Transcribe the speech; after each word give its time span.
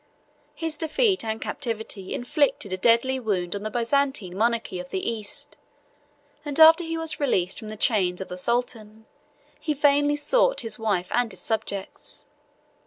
His 0.55 0.77
defeat 0.77 1.23
and 1.23 1.39
captivity 1.39 2.11
inflicted 2.11 2.73
a 2.73 2.75
deadly 2.77 3.19
wound 3.19 3.53
on 3.55 3.61
the 3.61 3.69
Byzantine 3.69 4.35
monarchy 4.35 4.79
of 4.79 4.89
the 4.89 5.07
East; 5.11 5.59
and 6.43 6.59
after 6.59 6.83
he 6.83 6.97
was 6.97 7.19
released 7.19 7.59
from 7.59 7.69
the 7.69 7.77
chains 7.77 8.19
of 8.19 8.27
the 8.29 8.35
sultan, 8.35 9.05
he 9.59 9.75
vainly 9.75 10.15
sought 10.15 10.61
his 10.61 10.79
wife 10.79 11.09
and 11.11 11.31
his 11.31 11.41
subjects. 11.41 12.25